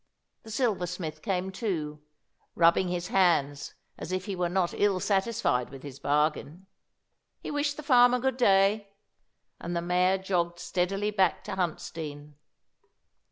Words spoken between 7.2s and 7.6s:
He